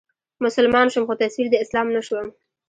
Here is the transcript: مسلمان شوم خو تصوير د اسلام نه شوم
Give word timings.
مسلمان 0.43 0.87
شوم 0.93 1.03
خو 1.07 1.13
تصوير 1.21 1.47
د 1.51 1.55
اسلام 1.63 1.87
نه 1.95 2.01
شوم 2.07 2.27